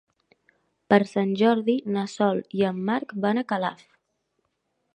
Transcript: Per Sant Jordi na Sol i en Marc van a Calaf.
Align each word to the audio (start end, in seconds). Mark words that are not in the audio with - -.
Per 0.93 0.97
Sant 1.09 1.33
Jordi 1.41 1.75
na 1.97 2.05
Sol 2.13 2.41
i 2.61 2.65
en 2.71 2.79
Marc 2.89 3.13
van 3.27 3.43
a 3.43 3.45
Calaf. 3.53 3.85